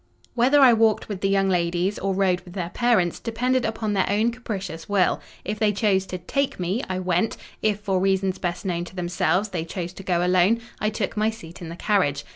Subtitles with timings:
[0.33, 4.09] Whether I walked with the young ladies or rode with their parents, depended upon their
[4.09, 8.65] own capricious will: if they chose to "take" me, I went; if, for reasons best
[8.65, 12.25] known to themselves, they chose to go alone, I took my seat in the carriage.